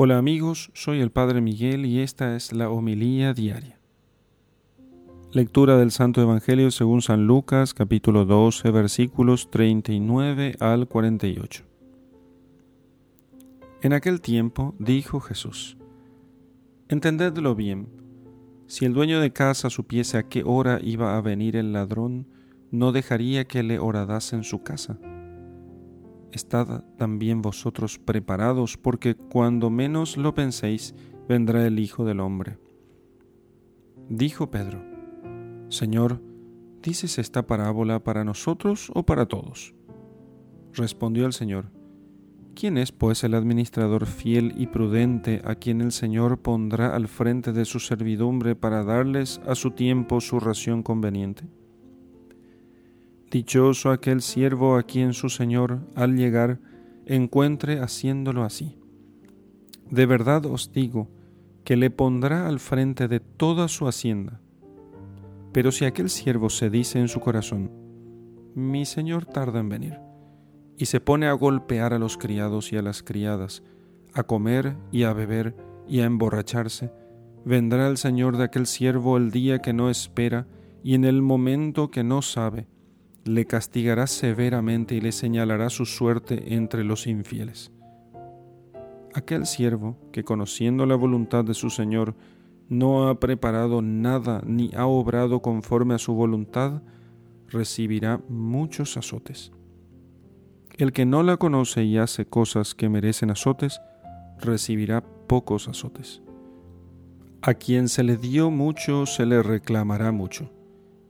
Hola 0.00 0.16
amigos, 0.16 0.70
soy 0.74 1.00
el 1.00 1.10
Padre 1.10 1.40
Miguel 1.40 1.84
y 1.84 1.98
esta 1.98 2.36
es 2.36 2.52
la 2.52 2.70
homilía 2.70 3.34
diaria. 3.34 3.80
Lectura 5.32 5.76
del 5.76 5.90
Santo 5.90 6.22
Evangelio 6.22 6.70
según 6.70 7.02
San 7.02 7.26
Lucas 7.26 7.74
capítulo 7.74 8.24
12 8.24 8.70
versículos 8.70 9.50
39 9.50 10.54
al 10.60 10.86
48. 10.86 11.64
En 13.82 13.92
aquel 13.92 14.20
tiempo 14.20 14.76
dijo 14.78 15.18
Jesús, 15.18 15.76
Entendedlo 16.88 17.56
bien, 17.56 17.88
si 18.68 18.84
el 18.84 18.92
dueño 18.92 19.18
de 19.20 19.32
casa 19.32 19.68
supiese 19.68 20.16
a 20.16 20.22
qué 20.22 20.44
hora 20.46 20.78
iba 20.80 21.16
a 21.16 21.20
venir 21.22 21.56
el 21.56 21.72
ladrón, 21.72 22.28
no 22.70 22.92
dejaría 22.92 23.46
que 23.46 23.64
le 23.64 23.80
horadase 23.80 24.36
en 24.36 24.44
su 24.44 24.62
casa 24.62 24.96
Estad 26.32 26.84
también 26.96 27.40
vosotros 27.40 27.98
preparados, 27.98 28.76
porque 28.76 29.14
cuando 29.14 29.70
menos 29.70 30.16
lo 30.16 30.34
penséis, 30.34 30.94
vendrá 31.28 31.66
el 31.66 31.78
Hijo 31.78 32.04
del 32.04 32.20
Hombre. 32.20 32.58
Dijo 34.08 34.50
Pedro, 34.50 34.82
Señor, 35.68 36.22
¿dices 36.82 37.18
esta 37.18 37.46
parábola 37.46 38.02
para 38.02 38.24
nosotros 38.24 38.90
o 38.94 39.04
para 39.04 39.26
todos? 39.26 39.74
Respondió 40.72 41.26
el 41.26 41.32
Señor, 41.32 41.70
¿quién 42.54 42.78
es 42.78 42.92
pues 42.92 43.24
el 43.24 43.34
administrador 43.34 44.06
fiel 44.06 44.54
y 44.56 44.66
prudente 44.66 45.42
a 45.44 45.54
quien 45.56 45.80
el 45.80 45.92
Señor 45.92 46.40
pondrá 46.40 46.94
al 46.94 47.08
frente 47.08 47.52
de 47.52 47.64
su 47.64 47.80
servidumbre 47.80 48.54
para 48.54 48.84
darles 48.84 49.40
a 49.46 49.54
su 49.54 49.72
tiempo 49.72 50.20
su 50.20 50.40
ración 50.40 50.82
conveniente? 50.82 51.44
Dichoso 53.30 53.90
aquel 53.90 54.22
siervo 54.22 54.76
a 54.76 54.84
quien 54.84 55.12
su 55.12 55.28
Señor, 55.28 55.80
al 55.94 56.16
llegar, 56.16 56.60
encuentre 57.04 57.80
haciéndolo 57.80 58.42
así. 58.42 58.78
De 59.90 60.06
verdad 60.06 60.46
os 60.46 60.72
digo 60.72 61.08
que 61.64 61.76
le 61.76 61.90
pondrá 61.90 62.46
al 62.46 62.58
frente 62.60 63.08
de 63.08 63.20
toda 63.20 63.68
su 63.68 63.86
hacienda. 63.86 64.40
Pero 65.52 65.72
si 65.72 65.84
aquel 65.84 66.08
siervo 66.08 66.48
se 66.48 66.70
dice 66.70 66.98
en 66.98 67.08
su 67.08 67.20
corazón, 67.20 67.70
mi 68.54 68.86
Señor 68.86 69.26
tarda 69.26 69.60
en 69.60 69.68
venir, 69.68 69.98
y 70.78 70.86
se 70.86 71.00
pone 71.00 71.26
a 71.26 71.32
golpear 71.32 71.92
a 71.92 71.98
los 71.98 72.16
criados 72.16 72.72
y 72.72 72.76
a 72.78 72.82
las 72.82 73.02
criadas, 73.02 73.62
a 74.14 74.22
comer 74.22 74.76
y 74.90 75.02
a 75.02 75.12
beber 75.12 75.54
y 75.86 76.00
a 76.00 76.04
emborracharse, 76.06 76.90
vendrá 77.44 77.88
el 77.88 77.98
Señor 77.98 78.38
de 78.38 78.44
aquel 78.44 78.66
siervo 78.66 79.16
el 79.18 79.30
día 79.30 79.60
que 79.60 79.74
no 79.74 79.90
espera 79.90 80.46
y 80.82 80.94
en 80.94 81.04
el 81.04 81.20
momento 81.20 81.90
que 81.90 82.04
no 82.04 82.22
sabe, 82.22 82.66
le 83.28 83.46
castigará 83.46 84.06
severamente 84.06 84.94
y 84.94 85.00
le 85.00 85.12
señalará 85.12 85.68
su 85.70 85.84
suerte 85.84 86.54
entre 86.54 86.82
los 86.82 87.06
infieles. 87.06 87.70
Aquel 89.14 89.46
siervo 89.46 89.96
que 90.12 90.24
conociendo 90.24 90.86
la 90.86 90.94
voluntad 90.94 91.44
de 91.44 91.54
su 91.54 91.70
Señor 91.70 92.14
no 92.68 93.08
ha 93.08 93.20
preparado 93.20 93.82
nada 93.82 94.42
ni 94.46 94.70
ha 94.74 94.86
obrado 94.86 95.40
conforme 95.42 95.94
a 95.94 95.98
su 95.98 96.14
voluntad, 96.14 96.82
recibirá 97.48 98.20
muchos 98.28 98.96
azotes. 98.96 99.52
El 100.76 100.92
que 100.92 101.06
no 101.06 101.22
la 101.22 101.36
conoce 101.36 101.84
y 101.84 101.98
hace 101.98 102.26
cosas 102.26 102.74
que 102.74 102.88
merecen 102.88 103.30
azotes, 103.30 103.80
recibirá 104.40 105.02
pocos 105.26 105.68
azotes. 105.68 106.22
A 107.42 107.54
quien 107.54 107.88
se 107.88 108.04
le 108.04 108.16
dio 108.16 108.50
mucho, 108.50 109.06
se 109.06 109.26
le 109.26 109.42
reclamará 109.42 110.12
mucho, 110.12 110.50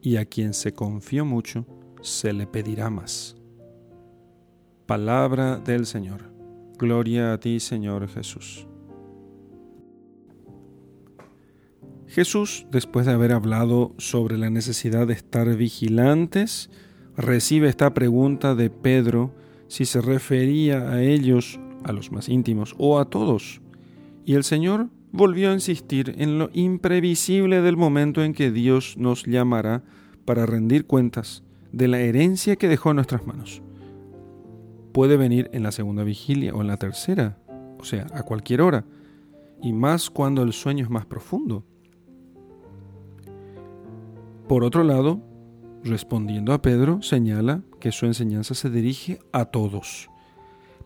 y 0.00 0.16
a 0.16 0.24
quien 0.24 0.54
se 0.54 0.72
confió 0.72 1.24
mucho, 1.24 1.66
se 2.02 2.32
le 2.32 2.46
pedirá 2.46 2.90
más. 2.90 3.36
Palabra 4.86 5.58
del 5.58 5.86
Señor. 5.86 6.32
Gloria 6.78 7.32
a 7.32 7.40
ti, 7.40 7.60
Señor 7.60 8.08
Jesús. 8.08 8.66
Jesús, 12.06 12.66
después 12.70 13.04
de 13.04 13.12
haber 13.12 13.32
hablado 13.32 13.94
sobre 13.98 14.38
la 14.38 14.48
necesidad 14.48 15.06
de 15.06 15.12
estar 15.12 15.54
vigilantes, 15.56 16.70
recibe 17.16 17.68
esta 17.68 17.92
pregunta 17.92 18.54
de 18.54 18.70
Pedro 18.70 19.34
si 19.66 19.84
se 19.84 20.00
refería 20.00 20.90
a 20.90 21.02
ellos, 21.02 21.60
a 21.84 21.92
los 21.92 22.10
más 22.10 22.28
íntimos, 22.28 22.74
o 22.78 22.98
a 22.98 23.10
todos. 23.10 23.60
Y 24.24 24.34
el 24.34 24.44
Señor 24.44 24.88
volvió 25.12 25.50
a 25.50 25.54
insistir 25.54 26.14
en 26.16 26.38
lo 26.38 26.48
imprevisible 26.54 27.60
del 27.60 27.76
momento 27.76 28.22
en 28.22 28.32
que 28.32 28.50
Dios 28.50 28.96
nos 28.96 29.24
llamará 29.24 29.82
para 30.24 30.46
rendir 30.46 30.86
cuentas 30.86 31.42
de 31.72 31.88
la 31.88 32.00
herencia 32.00 32.56
que 32.56 32.68
dejó 32.68 32.90
en 32.90 32.96
nuestras 32.96 33.26
manos. 33.26 33.62
Puede 34.92 35.16
venir 35.16 35.50
en 35.52 35.62
la 35.62 35.72
segunda 35.72 36.02
vigilia 36.02 36.54
o 36.54 36.60
en 36.60 36.66
la 36.66 36.76
tercera, 36.76 37.38
o 37.78 37.84
sea, 37.84 38.06
a 38.12 38.22
cualquier 38.22 38.62
hora, 38.62 38.84
y 39.62 39.72
más 39.72 40.10
cuando 40.10 40.42
el 40.42 40.52
sueño 40.52 40.84
es 40.84 40.90
más 40.90 41.06
profundo. 41.06 41.64
Por 44.48 44.64
otro 44.64 44.82
lado, 44.82 45.20
respondiendo 45.84 46.52
a 46.52 46.62
Pedro, 46.62 47.02
señala 47.02 47.62
que 47.80 47.92
su 47.92 48.06
enseñanza 48.06 48.54
se 48.54 48.70
dirige 48.70 49.20
a 49.32 49.46
todos. 49.46 50.08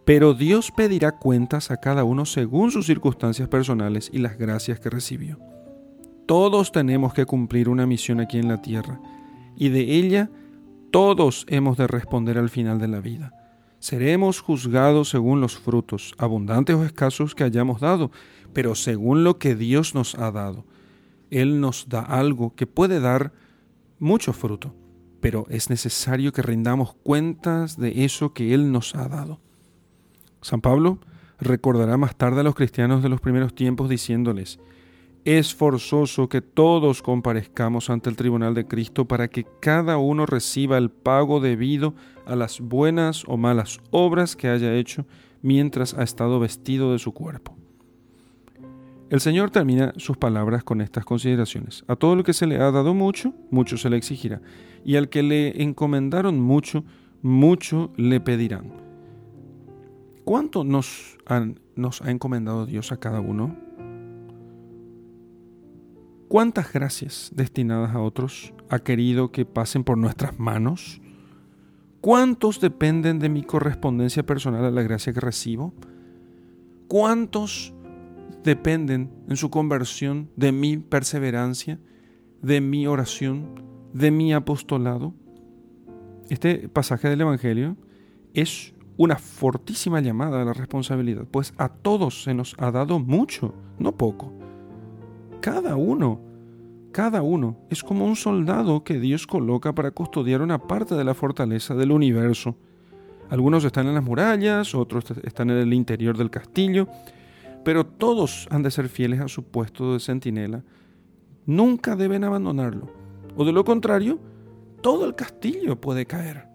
Pero 0.05 0.35
Dios 0.35 0.73
pedirá 0.73 1.13
cuentas 1.13 1.71
a 1.71 1.77
cada 1.77 2.03
uno 2.03 2.25
según 2.25 2.73
sus 2.73 2.87
circunstancias 2.87 3.49
personales 3.49 4.11
y 4.13 4.19
las 4.19 4.37
gracias 4.37 4.81
que 4.81 4.91
recibió. 4.91 5.39
Todos 6.27 6.73
tenemos 6.73 7.15
que 7.15 7.25
cumplir 7.25 7.69
una 7.69 7.87
misión 7.87 8.21
aquí 8.21 8.39
en 8.39 8.49
la 8.49 8.63
tierra, 8.63 9.01
y 9.57 9.69
de 9.69 9.81
ella 9.81 10.31
todos 10.93 11.47
hemos 11.49 11.77
de 11.79 11.89
responder 11.89 12.39
al 12.39 12.51
final 12.51 12.79
de 12.79 12.87
la 12.87 13.01
vida. 13.01 13.33
Seremos 13.81 14.41
juzgados 14.41 15.09
según 15.09 15.41
los 15.41 15.59
frutos, 15.59 16.15
abundantes 16.19 16.77
o 16.77 16.85
escasos 16.85 17.35
que 17.35 17.43
hayamos 17.43 17.81
dado, 17.81 18.13
pero 18.53 18.77
según 18.77 19.25
lo 19.25 19.39
que 19.39 19.57
Dios 19.57 19.95
nos 19.97 20.15
ha 20.15 20.31
dado. 20.31 20.65
Él 21.31 21.61
nos 21.61 21.89
da 21.89 22.01
algo 22.01 22.55
que 22.55 22.67
puede 22.67 23.01
dar 23.01 23.33
mucho 23.99 24.35
fruto, 24.35 24.75
pero 25.21 25.47
es 25.49 25.71
necesario 25.71 26.31
que 26.31 26.43
rindamos 26.43 26.95
cuentas 27.03 27.79
de 27.79 28.05
eso 28.05 28.35
que 28.35 28.53
Él 28.53 28.71
nos 28.71 28.95
ha 28.95 29.09
dado. 29.09 29.41
San 30.43 30.61
Pablo 30.61 30.99
recordará 31.41 31.97
más 31.97 32.17
tarde 32.17 32.41
a 32.41 32.45
los 32.45 32.55
cristianos 32.55 33.03
de 33.03 33.09
los 33.09 33.21
primeros 33.21 33.55
tiempos 33.55 33.89
diciéndoles, 33.89 34.61
es 35.25 35.55
forzoso 35.55 36.29
que 36.29 36.41
todos 36.41 37.01
comparezcamos 37.01 37.91
ante 37.91 38.11
el 38.11 38.17
tribunal 38.17 38.55
de 38.55 38.67
Cristo 38.67 39.07
para 39.07 39.29
que 39.29 39.47
cada 39.61 39.97
uno 39.97 40.27
reciba 40.27 40.79
el 40.79 40.91
pago 40.91 41.41
debido 41.41 41.95
a 42.27 42.35
las 42.35 42.61
buenas 42.61 43.25
o 43.29 43.37
malas 43.37 43.81
obras 43.91 44.35
que 44.35 44.49
haya 44.49 44.75
hecho 44.75 45.07
mientras 45.41 45.95
ha 45.95 46.03
estado 46.03 46.41
vestido 46.41 46.93
de 46.93 46.99
su 46.99 47.13
cuerpo. 47.13 47.57
El 49.11 49.21
Señor 49.21 49.51
termina 49.51 49.93
sus 49.97 50.17
palabras 50.17 50.65
con 50.65 50.81
estas 50.81 51.05
consideraciones. 51.05 51.85
A 51.87 51.97
todo 51.97 52.17
lo 52.17 52.25
que 52.25 52.33
se 52.33 52.47
le 52.47 52.57
ha 52.57 52.71
dado 52.71 52.95
mucho, 52.95 53.35
mucho 53.51 53.77
se 53.77 53.91
le 53.91 53.99
exigirá, 53.99 54.41
y 54.85 54.97
al 54.97 55.09
que 55.09 55.23
le 55.23 55.63
encomendaron 55.63 56.41
mucho, 56.41 56.83
mucho 57.21 57.93
le 57.97 58.21
pedirán. 58.21 58.73
¿Cuánto 60.25 60.65
nos, 60.65 61.19
nos 61.77 62.01
ha 62.01 62.11
encomendado 62.11 62.65
Dios 62.65 62.91
a 62.91 62.97
cada 62.97 63.21
uno? 63.21 63.55
¿Cuántas 66.33 66.73
gracias 66.73 67.31
destinadas 67.35 67.95
a 67.95 68.01
otros 68.01 68.55
ha 68.71 68.79
querido 68.79 69.33
que 69.33 69.45
pasen 69.45 69.85
por 69.85 69.99
nuestras 69.99 70.39
manos? 70.39 71.03
¿Cuántos 72.01 72.59
dependen 72.59 73.19
de 73.19 73.29
mi 73.29 73.43
correspondencia 73.43 74.25
personal 74.25 74.65
a 74.65 74.71
la 74.71 74.81
gracia 74.81 75.13
que 75.13 75.21
recibo? 75.21 75.75
¿Cuántos 76.89 77.75
dependen 78.45 79.11
en 79.29 79.37
su 79.37 79.51
conversión 79.51 80.31
de 80.37 80.53
mi 80.53 80.79
perseverancia, 80.79 81.79
de 82.41 82.63
mi 82.63 82.87
oración, 82.87 83.63
de 83.93 84.11
mi 84.11 84.33
apostolado? 84.33 85.13
Este 86.31 86.67
pasaje 86.71 87.11
del 87.11 87.21
Evangelio 87.21 87.77
es 88.33 88.73
una 88.97 89.17
fortísima 89.17 90.01
llamada 90.01 90.41
a 90.41 90.47
la 90.47 90.55
responsabilidad, 90.55 91.27
pues 91.31 91.53
a 91.59 91.69
todos 91.69 92.23
se 92.23 92.33
nos 92.33 92.55
ha 92.57 92.71
dado 92.71 93.01
mucho, 93.01 93.55
no 93.79 93.99
poco 93.99 94.33
cada 95.43 95.75
uno, 95.77 96.21
cada 96.93 97.21
uno 97.21 97.59
es 97.69 97.83
como 97.83 98.07
un 98.07 98.15
soldado 98.15 98.85
que 98.85 99.01
Dios 99.01 99.27
coloca 99.27 99.75
para 99.75 99.91
custodiar 99.91 100.41
una 100.41 100.67
parte 100.69 100.95
de 100.95 101.05
la 101.05 101.15
fortaleza 101.15 101.75
del 101.75 101.91
universo. 101.91 102.57
Algunos 103.29 103.65
están 103.65 103.89
en 103.89 103.95
las 103.95 104.05
murallas, 104.05 104.75
otros 104.75 105.05
están 105.25 105.51
en 105.51 105.59
el 105.59 105.75
interior 105.75 106.17
del 106.17 106.31
castillo, 106.31 106.87
pero 107.65 107.85
todos 107.85 108.47
han 108.51 108.63
de 108.63 108.71
ser 108.71 108.89
fieles 108.89 109.21
a 109.21 109.27
su 109.27 109.43
puesto 109.43 109.93
de 109.93 110.01
centinela. 110.01 110.63
Nunca 111.45 111.97
deben 111.97 112.23
abandonarlo, 112.23 112.93
o 113.37 113.45
de 113.45 113.53
lo 113.53 113.65
contrario, 113.65 114.21
todo 114.81 115.05
el 115.07 115.17
castillo 115.17 115.81
puede 115.81 116.07
caer. 116.07 116.47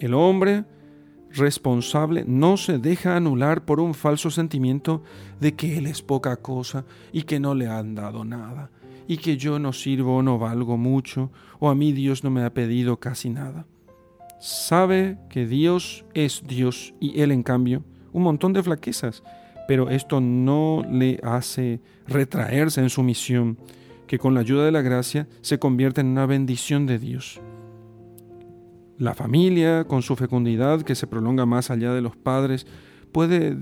El 0.00 0.14
hombre 0.14 0.64
responsable 1.32 2.24
no 2.26 2.56
se 2.56 2.78
deja 2.78 3.16
anular 3.16 3.64
por 3.64 3.80
un 3.80 3.94
falso 3.94 4.30
sentimiento 4.30 5.02
de 5.40 5.54
que 5.54 5.78
él 5.78 5.86
es 5.86 6.02
poca 6.02 6.36
cosa 6.36 6.84
y 7.12 7.22
que 7.22 7.40
no 7.40 7.54
le 7.54 7.66
han 7.66 7.94
dado 7.94 8.24
nada, 8.24 8.70
y 9.06 9.18
que 9.18 9.36
yo 9.36 9.58
no 9.58 9.72
sirvo 9.72 10.16
o 10.16 10.22
no 10.22 10.38
valgo 10.38 10.76
mucho, 10.76 11.30
o 11.58 11.68
a 11.68 11.74
mí 11.74 11.92
Dios 11.92 12.24
no 12.24 12.30
me 12.30 12.44
ha 12.44 12.52
pedido 12.52 12.98
casi 12.98 13.30
nada. 13.30 13.66
Sabe 14.40 15.18
que 15.30 15.46
Dios 15.46 16.04
es 16.14 16.42
Dios 16.46 16.94
y 17.00 17.20
él 17.20 17.32
en 17.32 17.42
cambio 17.42 17.82
un 18.12 18.22
montón 18.22 18.52
de 18.52 18.62
flaquezas, 18.62 19.22
pero 19.66 19.90
esto 19.90 20.20
no 20.20 20.84
le 20.90 21.20
hace 21.22 21.80
retraerse 22.06 22.80
en 22.80 22.90
su 22.90 23.02
misión, 23.02 23.58
que 24.06 24.18
con 24.18 24.34
la 24.34 24.40
ayuda 24.40 24.64
de 24.64 24.72
la 24.72 24.80
gracia 24.80 25.28
se 25.42 25.58
convierte 25.58 26.00
en 26.00 26.08
una 26.08 26.24
bendición 26.24 26.86
de 26.86 26.98
Dios. 26.98 27.40
La 28.98 29.14
familia, 29.14 29.84
con 29.84 30.02
su 30.02 30.16
fecundidad 30.16 30.82
que 30.82 30.96
se 30.96 31.06
prolonga 31.06 31.46
más 31.46 31.70
allá 31.70 31.94
de 31.94 32.00
los 32.00 32.16
padres, 32.16 32.66
puede 33.12 33.56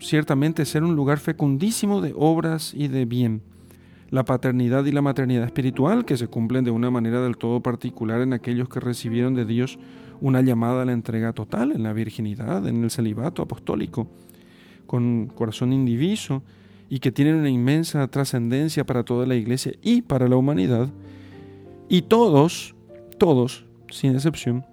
ciertamente 0.00 0.66
ser 0.66 0.84
un 0.84 0.94
lugar 0.94 1.18
fecundísimo 1.18 2.02
de 2.02 2.12
obras 2.14 2.74
y 2.74 2.88
de 2.88 3.06
bien. 3.06 3.42
La 4.10 4.24
paternidad 4.24 4.84
y 4.84 4.92
la 4.92 5.02
maternidad 5.02 5.44
espiritual, 5.44 6.04
que 6.04 6.18
se 6.18 6.26
cumplen 6.26 6.64
de 6.64 6.70
una 6.70 6.90
manera 6.90 7.22
del 7.22 7.38
todo 7.38 7.62
particular 7.62 8.20
en 8.20 8.34
aquellos 8.34 8.68
que 8.68 8.80
recibieron 8.80 9.34
de 9.34 9.46
Dios 9.46 9.78
una 10.20 10.42
llamada 10.42 10.82
a 10.82 10.84
la 10.84 10.92
entrega 10.92 11.32
total, 11.32 11.72
en 11.72 11.82
la 11.82 11.94
virginidad, 11.94 12.66
en 12.66 12.84
el 12.84 12.90
celibato 12.90 13.40
apostólico, 13.40 14.08
con 14.86 15.28
corazón 15.28 15.72
indiviso 15.72 16.42
y 16.90 16.98
que 16.98 17.12
tienen 17.12 17.36
una 17.36 17.48
inmensa 17.48 18.06
trascendencia 18.08 18.84
para 18.84 19.04
toda 19.04 19.24
la 19.24 19.36
iglesia 19.36 19.72
y 19.80 20.02
para 20.02 20.28
la 20.28 20.36
humanidad. 20.36 20.90
Y 21.88 22.02
todos, 22.02 22.74
todos, 23.16 23.64
sin 23.90 24.14
excepción, 24.14 24.64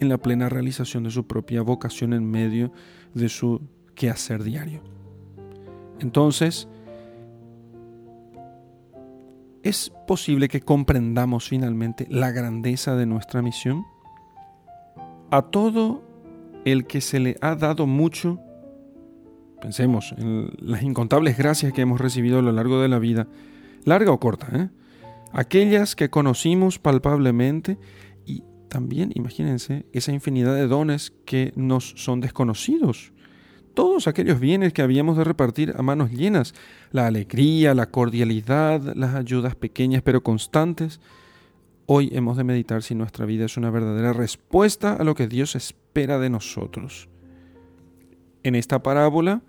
en 0.00 0.08
la 0.08 0.18
plena 0.18 0.48
realización 0.48 1.04
de 1.04 1.10
su 1.10 1.26
propia 1.26 1.62
vocación 1.62 2.12
en 2.12 2.30
medio 2.30 2.72
de 3.14 3.28
su 3.28 3.60
quehacer 3.94 4.42
diario. 4.44 4.82
Entonces, 6.00 6.68
¿es 9.62 9.92
posible 10.06 10.48
que 10.48 10.60
comprendamos 10.60 11.48
finalmente 11.48 12.06
la 12.10 12.30
grandeza 12.30 12.94
de 12.94 13.06
nuestra 13.06 13.42
misión? 13.42 13.84
A 15.30 15.42
todo 15.42 16.02
el 16.64 16.86
que 16.86 17.00
se 17.00 17.18
le 17.18 17.36
ha 17.40 17.56
dado 17.56 17.86
mucho, 17.86 18.38
pensemos 19.60 20.14
en 20.16 20.50
las 20.58 20.82
incontables 20.82 21.36
gracias 21.36 21.72
que 21.72 21.82
hemos 21.82 22.00
recibido 22.00 22.38
a 22.38 22.42
lo 22.42 22.52
largo 22.52 22.80
de 22.80 22.88
la 22.88 22.98
vida, 22.98 23.26
larga 23.84 24.12
o 24.12 24.20
corta, 24.20 24.48
¿eh? 24.54 24.68
aquellas 25.32 25.96
que 25.96 26.10
conocimos 26.10 26.78
palpablemente 26.78 27.78
también, 28.68 29.12
imagínense, 29.14 29.86
esa 29.92 30.12
infinidad 30.12 30.54
de 30.54 30.66
dones 30.66 31.12
que 31.24 31.52
nos 31.56 31.94
son 31.96 32.20
desconocidos. 32.20 33.12
Todos 33.74 34.08
aquellos 34.08 34.40
bienes 34.40 34.72
que 34.72 34.82
habíamos 34.82 35.16
de 35.16 35.24
repartir 35.24 35.74
a 35.76 35.82
manos 35.82 36.10
llenas, 36.10 36.54
la 36.90 37.06
alegría, 37.06 37.74
la 37.74 37.90
cordialidad, 37.90 38.94
las 38.96 39.14
ayudas 39.14 39.54
pequeñas 39.54 40.02
pero 40.02 40.22
constantes, 40.22 41.00
hoy 41.86 42.10
hemos 42.12 42.36
de 42.36 42.44
meditar 42.44 42.82
si 42.82 42.94
nuestra 42.94 43.24
vida 43.24 43.44
es 43.44 43.56
una 43.56 43.70
verdadera 43.70 44.12
respuesta 44.12 44.94
a 44.94 45.04
lo 45.04 45.14
que 45.14 45.28
Dios 45.28 45.54
espera 45.54 46.18
de 46.18 46.28
nosotros. 46.28 47.08
En 48.42 48.54
esta 48.54 48.82
parábola 48.82 49.42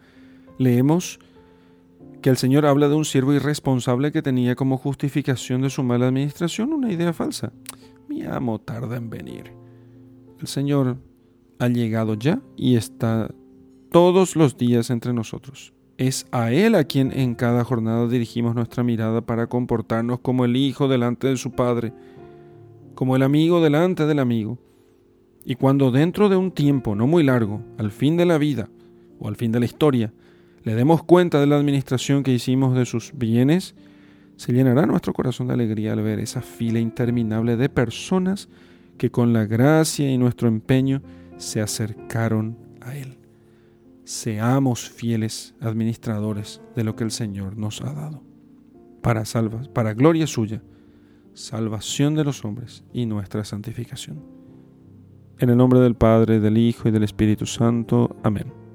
leemos 0.58 1.20
que 2.22 2.30
el 2.30 2.38
Señor 2.38 2.66
habla 2.66 2.90
de 2.90 2.96
un 2.96 3.06
siervo 3.06 3.34
irresponsable 3.34 4.12
que 4.12 4.22
tenía 4.22 4.56
como 4.56 4.78
justificación 4.78 5.62
de 5.62 5.70
su 5.70 5.84
mala 5.84 6.08
administración 6.08 6.74
una 6.74 6.92
idea 6.92 7.14
falsa. 7.14 7.52
Mi 8.08 8.24
amo 8.24 8.60
tarda 8.60 8.98
en 8.98 9.10
venir. 9.10 9.54
El 10.40 10.48
Señor 10.48 10.98
ha 11.60 11.68
llegado 11.68 12.14
ya 12.14 12.42
y 12.56 12.76
está 12.76 13.30
todos 13.92 14.36
los 14.36 14.58
días 14.58 14.90
entre 14.90 15.14
nosotros. 15.14 15.74
Es 15.98 16.26
a 16.32 16.52
Él 16.52 16.76
a 16.76 16.86
quien 16.86 17.12
en 17.12 17.36
cada 17.36 17.64
jornada 17.64 18.08
dirigimos 18.08 18.56
nuestra 18.56 18.84
mirada 18.84 19.22
para 19.22 19.48
comportarnos 19.48 20.20
como 20.20 20.46
el 20.46 20.56
Hijo 20.56 20.88
delante 20.88 21.28
de 21.28 21.38
su 21.38 21.52
Padre, 21.52 21.92
como 22.96 23.16
el 23.16 23.24
amigo 23.24 23.62
delante 23.62 24.06
del 24.06 24.20
amigo. 24.20 24.58
Y 25.44 25.56
cuando 25.56 25.92
dentro 25.92 26.30
de 26.30 26.38
un 26.38 26.52
tiempo 26.52 26.96
no 26.96 27.08
muy 27.08 27.24
largo, 27.24 27.62
al 27.78 27.92
fin 27.92 28.16
de 28.16 28.26
la 28.26 28.38
vida 28.38 28.70
o 29.20 29.28
al 29.28 29.36
fin 29.36 29.52
de 29.52 29.60
la 29.60 29.66
historia, 29.66 30.14
le 30.64 30.76
demos 30.76 31.04
cuenta 31.04 31.40
de 31.40 31.48
la 31.48 31.58
administración 31.58 32.24
que 32.24 32.34
hicimos 32.34 32.76
de 32.76 32.86
sus 32.86 33.12
bienes, 33.16 33.76
se 34.40 34.54
llenará 34.54 34.86
nuestro 34.86 35.12
corazón 35.12 35.48
de 35.48 35.54
alegría 35.54 35.92
al 35.92 36.02
ver 36.02 36.18
esa 36.22 36.42
fila 36.42 36.80
interminable 36.80 37.58
de 37.58 37.68
personas 37.68 38.48
que 38.98 39.12
con 39.12 39.34
la 39.34 39.46
gracia 39.46 40.10
y 40.10 40.18
nuestro 40.18 40.48
empeño 40.48 41.02
se 41.36 41.60
acercaron 41.60 42.58
a 42.80 42.96
Él. 42.96 43.18
Seamos 44.06 44.90
fieles 44.90 45.56
administradores 45.60 46.62
de 46.74 46.86
lo 46.86 46.96
que 46.96 47.04
el 47.04 47.12
Señor 47.12 47.58
nos 47.58 47.82
ha 47.82 47.92
dado, 47.92 48.24
para, 49.02 49.24
para 49.74 49.94
gloria 49.94 50.26
suya, 50.26 50.64
salvación 51.34 52.16
de 52.16 52.24
los 52.24 52.46
hombres 52.46 52.86
y 52.94 53.08
nuestra 53.08 53.44
santificación. 53.44 54.24
En 55.38 55.50
el 55.50 55.58
nombre 55.58 55.82
del 55.82 55.96
Padre, 55.96 56.40
del 56.40 56.58
Hijo 56.58 56.88
y 56.88 56.92
del 56.92 57.04
Espíritu 57.04 57.46
Santo. 57.46 58.16
Amén. 58.24 58.69